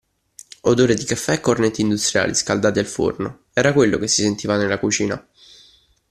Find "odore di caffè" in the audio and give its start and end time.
0.61-1.33